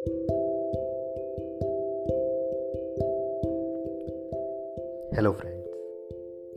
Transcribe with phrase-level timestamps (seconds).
[0.00, 0.12] Hello
[5.32, 5.66] friends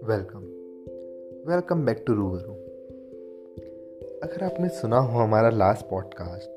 [0.04, 0.40] welcome
[1.52, 2.54] welcome back to Rubaru
[4.24, 6.50] अगर आपने सुना हो हमारा लास्ट पॉडकास्ट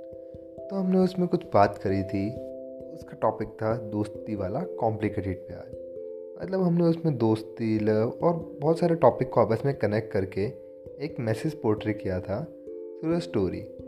[0.71, 2.31] तो हमने उसमें कुछ बात करी थी।
[2.95, 5.67] उसका टॉपिक था दोस्ती वाला कॉम्प्लिकेटेड प्यार।
[6.43, 10.41] मतलब हमने उसमें दोस्ती लव और बहुत सारे टॉपिक को आपस में कनेक्ट करके
[11.05, 12.45] एक मैसेज पोर्ट्री किया था।
[13.03, 13.86] थ्रू अ स्टोरी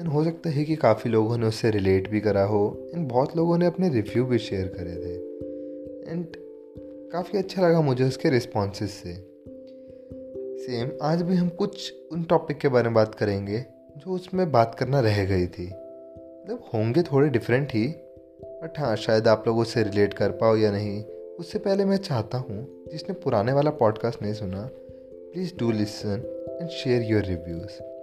[0.00, 3.36] एंड हो सकता है कि काफ़ी लोगों ने उससे रिलेट भी करा हो, एंड बहुत
[3.36, 5.14] लोगों ने अपने रिव्यू भी शेयर करे थे।
[6.10, 6.26] एंड
[7.12, 9.14] काफ़ी अच्छा लगा मुझे उसके रिस्पॉन्सेस से।
[10.64, 13.58] सेम आज भी हम कुछ उन टॉपिक के बारे में बात करेंगे,
[13.96, 17.86] जो उसमें बात करना रह गई थी। मतलब होंगे थोड़े डिफरेंट ही
[18.44, 21.02] बट हाँ शायद आप लोग उससे रिलेट कर पाओ या नहीं,
[21.38, 26.22] उससे पहले मैं चाहता हूँ, जिसने पुराने वाला पॉडकास्ट नहीं सुना please do listen
[26.60, 27.93] and share your reviews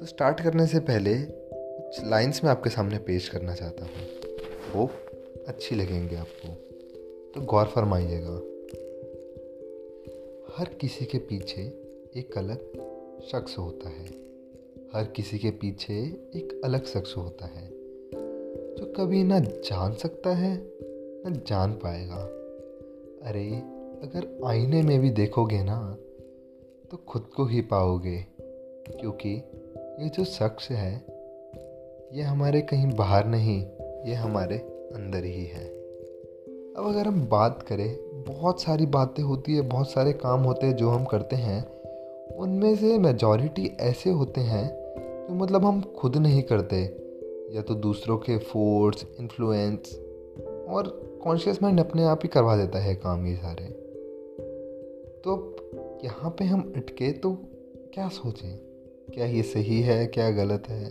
[0.00, 4.06] तो स्टार्ट करने से पहले कुछ लाइंस मैं आपके सामने पेश करना चाहता हूँ।
[4.74, 4.90] होप
[5.48, 6.48] अच्छी लगेंगे आपको।
[7.34, 8.36] तो गौर फरमाइएगा।
[10.56, 11.62] हर किसी के पीछे
[12.16, 12.58] एक अलग
[13.22, 14.06] शख्स होता है।
[14.94, 15.94] हर किसी के पीछे
[16.36, 17.68] एक अलग शख्स होता है,
[18.74, 20.56] जो कभी ना जान सकता है,
[21.26, 22.22] ना जान पाएगा।
[23.28, 23.50] अरे,
[24.02, 25.96] अगर आईने में भी देखोगे ना
[26.90, 28.26] तो खुद को ही पाओगे,
[28.90, 29.42] क्योंकि
[30.00, 31.04] ये जो शख्स है,
[32.12, 33.66] ये हमारे कहीं बाहर नहीं,
[34.06, 34.56] ये हमारे
[34.94, 35.64] अंदर ही है।
[36.76, 40.76] अब अगर हम बात करें, बहुत सारी बातें होती है, बहुत सारे काम होते हैं
[40.76, 41.66] जो हम करते हैं,
[42.36, 44.68] उनमें से मेजॉरिटी ऐसे होते हैं
[45.28, 46.76] जो मतलब हम खुद नहीं करते,
[47.56, 49.94] या तो दूसरों के फोर्स इन्फ्लुएंस
[50.68, 53.64] और कॉन्शियस माइंड अपने आप ही करवा देता है काम ये सारे।
[55.24, 55.56] तो
[56.04, 57.38] यहाँ पे हम अटके तो
[57.94, 58.69] क्या सोचें?
[59.14, 60.84] क्या ये सही है, क्या गलत है?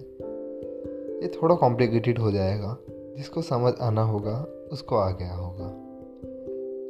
[1.21, 5.67] ये थोड़ा कॉम्प्लिकेटेड हो जाएगा। जिसको समझ आना होगा, उसको आ गया होगा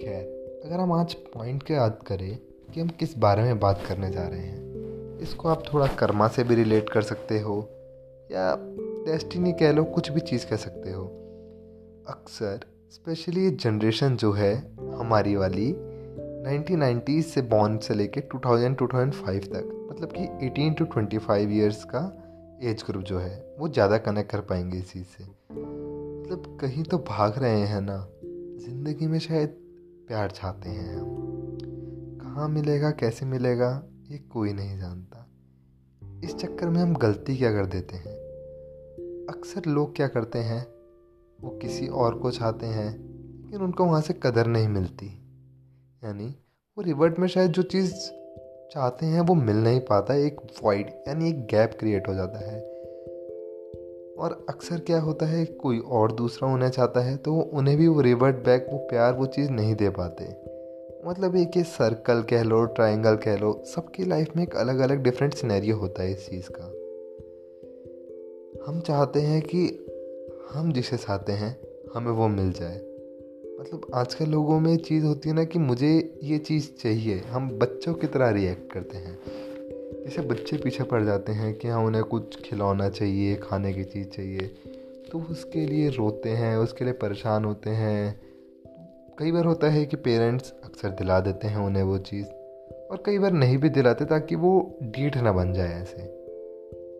[0.02, 2.39] खैर, अगर हम आज पॉइंट के याद करें
[2.73, 4.59] कि हम किस बारे में बात करने जा रहे हैं,
[5.20, 7.70] इसको आप थोड़ा कर्मा से भी रिलेट कर सकते हो,
[8.32, 8.58] या
[9.11, 11.03] डेस्टिनी कह लो, कुछ भी चीज़ कह सकते हो।
[12.08, 12.59] अक्सर
[12.92, 15.76] स्पेशली ये जनरेशन जो है, हमारी वाली
[16.43, 21.99] 1990s से बॉर्न से लेके 2000 2005 तक मतलब कि 18 टू 25 इयर्स का
[22.64, 26.98] एज ग्रुप जो है, वो ज़्यादा कनेक्ट कर पाएँगे इस चीज़ से। मतलब कहीं तो
[26.98, 28.08] भाग रहे हैं ना,
[28.65, 29.49] ज़िंदगी में शायद
[30.08, 31.15] प्यार चाहते हैं हम।
[32.21, 35.30] कहाँ मिलेगा, कैसे मिलेगा, ये कोई नहीं जानता।
[36.23, 38.15] इस चक्कर में हम गलती क्या कर देते हैं?
[39.30, 40.67] अक्सर लोग क्या करते हैं,
[41.42, 42.92] वो किसी और को चाहते हैं,
[43.45, 45.08] लेकिन उनको वहाँ से कदर नहीं मिलती।
[46.04, 46.36] यानी
[46.77, 48.18] वो रिवर्ट में शायद जो चीज़
[48.71, 52.59] चाहते हैं वो मिल नहीं पाता, एक वॉइड यानी एक गैप क्रिएट हो जाता है।
[54.19, 58.02] और अक्सर क्या होता है, कोई और दूसरा उन्हें चाहता है तो उन्हें भी वो
[58.02, 60.23] रिवर्ट बैक वो प्यार, वो चीज़ नहीं दे पाते।
[61.09, 65.03] मतलब एक ये सर्कल कह लो ट्राइंगल कह लो, सबकी लाइफ में एक अलग अलग
[65.03, 66.75] डिफरेंट सिनेरियो होता है इस चीज़ का।
[68.67, 69.85] हम चाहते हैं कि
[70.53, 71.58] हम जिसे चाहते हैं,
[71.95, 72.89] हमें वो मिल जाए।
[73.59, 77.59] मतलब आज के लोगों में चीज़ होती है ना कि मुझे ये चीज़ चाहिए। हम
[77.59, 79.20] बच्चों की तरह रिएक्ट करते हैं।
[80.05, 84.08] जैसे बच्चे पीछे पड़ जाते हैं कि हाँ उन्हें कुछ खिलौना चाहिए, खाने की चीज़
[84.08, 84.39] चाहिए।
[85.11, 88.21] तो उसके लिए रोते हैं, उसके लिए परेशान होते हैं।
[89.20, 92.27] कई बार होता है कि पेरेंट्स अक्सर दिला देते हैं उन्हें वो चीज़
[92.91, 95.97] और कई बार नहीं भी दिलाते ताकि वो डीठ ना बन जाए ऐसे।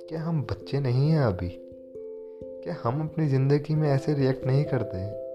[0.10, 1.50] क्या हम बच्चे नहीं हैं अभी?
[2.64, 5.29] क्या हम अपनी ज़िंदगी में ऐसे रिएक्ट नहीं करते?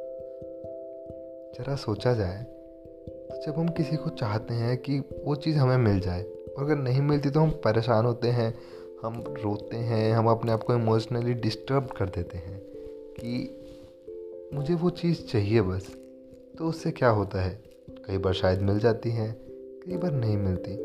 [1.54, 6.00] ज़रा सोचा जाए तो जब हम किसी को चाहते हैं कि वो चीज़ हमें मिल
[6.00, 8.54] जाए, और अगर नहीं मिलती तो हम परेशान होते हैं,
[9.02, 12.60] हम रोते हैं, हम अपने आप को इमोशनली डिस्टर्ब कर देते हैं
[13.20, 13.60] कि
[14.54, 15.86] मुझे वो चीज़ चाहिए बस
[16.58, 17.62] तो उससे क्या होता है?
[17.90, 19.36] कई बार शायद मिल जाती है,
[19.86, 20.76] कई बार नहीं मिलती।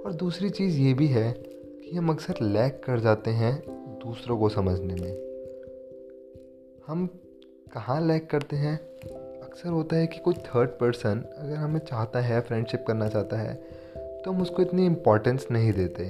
[0.00, 3.62] और दूसरी चीज़ ये भी है कि हम अक्सर लैक कर जाते हैं
[4.04, 5.12] दूसरों को समझने में।
[6.86, 7.06] हम
[7.72, 8.80] कहाँ लैक करते हैं?
[9.52, 13.54] अक्सर होता है कि कोई थर्ड पर्सन अगर हमें चाहता है फ्रेंडशिप करना चाहता है
[13.96, 16.04] तो हम उसको इतनी इम्पोर्टेंस नहीं देते।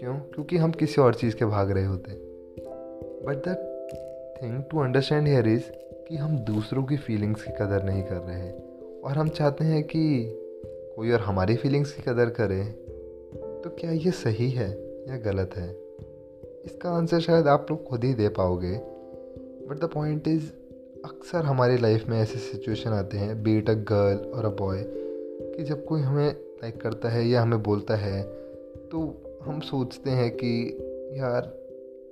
[0.00, 0.14] क्यों?
[0.14, 2.12] क्योंकि हम किसी और चीज़ के भाग रहे होते।
[3.26, 3.56] But the
[4.42, 5.62] thing to understand here is
[6.08, 8.50] कि हम दूसरों की फीलिंग्स की कदर नहीं कर रहे
[9.00, 10.32] और हम चाहते हैं कि
[10.96, 12.64] कोई और हमारी फीलिंग्स की कदर करे।
[13.64, 14.70] तो क्या ये सही है
[15.08, 15.76] या गलत है?
[16.64, 18.74] इसका आंसर शायद आप लोग खुद ही दे पाओगे।
[19.68, 20.61] बट द पॉइंट इज़
[21.04, 24.84] अक्सर हमारी लाइफ में ऐसे सिचुएशन आते हैं बीट अ गर्ल और अ बॉय
[25.56, 28.22] कि जब कोई हमें लाइक करता है या हमें बोलता है
[28.90, 30.78] तो हम सोचते हैं कि
[31.18, 31.42] यार,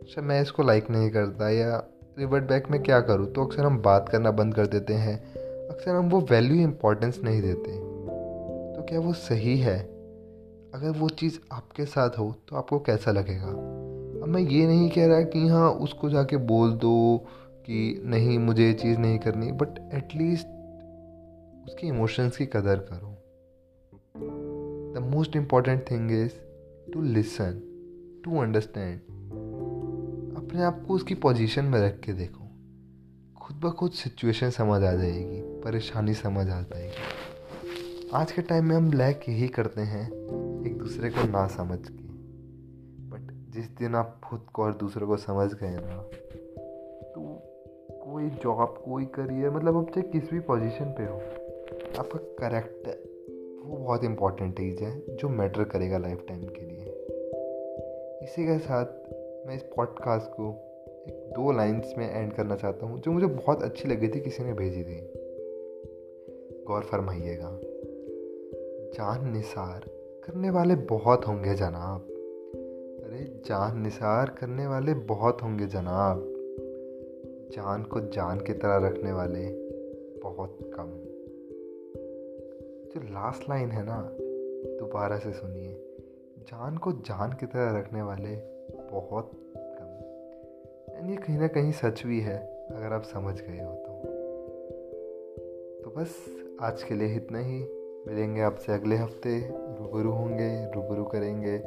[0.08, 1.84] शायद मैं इसको लाइक नहीं करता या
[2.18, 3.32] रिवर्ट बैक में क्या करूँ?
[3.32, 5.34] तो अक्सर हम बात करना बंद कर देते हैं।
[5.68, 7.72] अक्सर हम वो वैल्यू इम्पोर्टेंस नहीं देते।
[8.76, 9.80] तो क्या वो सही है?
[10.74, 13.48] अगर वो चीज़ आपके साथ हो तो आपको कैसा लगेगा?
[14.22, 17.24] अब मैं ये नहीं कह रहा कि हाँ उसको जाके बोल दो
[17.66, 20.46] कि नहीं, मुझे ये चीज़ नहीं करनी बट एटलीस्ट
[21.66, 23.16] उसके इमोशंस की कदर करो।
[24.94, 26.32] The most important thing is
[26.92, 27.60] to listen
[28.24, 29.00] to understand
[30.36, 32.44] अपने आप को उसकी पोजीशन में रख के देखो।
[33.40, 36.94] खुद ब खुद सिचुएशन समझ आ जाएगी, परेशानी समझ आ जाएगी।
[38.14, 40.06] आज के टाइम में हम लैक यही करते हैं,
[40.66, 42.04] एक दूसरे को ना समझ के।
[43.10, 46.10] बट जिस दिन आप खुद को और दूसरे को समझ गए ना
[48.20, 51.14] कोई जॉब कोई करियर मतलब आप चाहे किस भी पोजीशन पे हो,
[51.98, 52.96] आपका करेक्टर
[53.64, 56.84] वो बहुत इंपॉर्टेंट चीज़ है जो मैटर करेगा लाइफ टाइम के लिए।
[58.22, 58.84] इसी के साथ
[59.46, 60.50] मैं इस पॉडकास्ट को
[61.08, 64.44] एक दो लाइंस में एंड करना चाहता हूँ, जो मुझे बहुत अच्छी लगी थी, किसी
[64.44, 65.00] ने भेजी थी।
[66.68, 67.58] गौर फरमाइएगा,
[68.94, 69.88] जान निसार
[70.24, 72.00] करने वाले बहुत होंगे जनाब।
[73.04, 76.29] अरे जान निसार करने वाले बहुत होंगे जनाब।
[77.50, 79.48] जान को जान की तरह रखने वाले
[80.20, 80.84] बहुत कम।
[82.94, 84.16] जो लास्ट लाइन है ना,
[84.78, 85.96] दोबारा से सुनिए।
[86.38, 88.36] जान को जान की तरह रखने वाले
[88.92, 90.00] बहुत कम।
[90.96, 93.92] एंड ये कहीं ना कहीं सच भी है, अगर आप समझ गए हो तो।
[95.84, 96.16] तो बस,
[96.60, 97.76] आज के लिए इतना ही।
[98.06, 101.58] मिलेंगे आपसे अगले हफ़्ते, रूबरू होंगे, रूबरू करेंगे।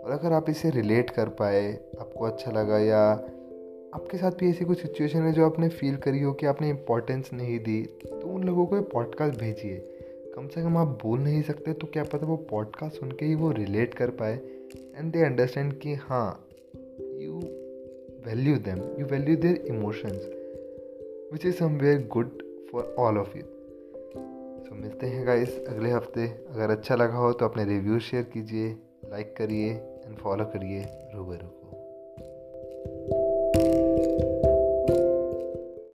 [0.00, 3.28] और अगर आप इसे रिलेट कर पाए, आपको अच्छा लगा या
[3.96, 7.30] आपके साथ भी ऐसी कोई सिचुएशन है जो आपने फील करी हो कि आपने इम्पोर्टेंस
[7.32, 7.82] नहीं दी?
[7.82, 9.76] तो उन लोगों को पॉडकास्ट भेजिए।
[10.34, 13.34] कम से कम आप बोल नहीं सकते तो क्या पता वो पॉडकास्ट सुन के ही
[13.34, 14.34] वो रिलेट कर पाए।
[14.96, 16.46] एंड दे अंडरस्टैंड कि हाँ
[17.22, 17.38] you
[18.26, 20.28] value them you value their emotions
[21.32, 22.38] which is somewhere good
[22.72, 23.44] for all of you
[24.62, 28.68] so मिलते हैं गाइस अगले हफ़्ते। अगर अच्छा लगा हो तो अपने रिव्यू शेयर कीजिए
[29.10, 30.84] लाइक करिए एंड फॉलो करिए।
[31.14, 31.65] रूबरू।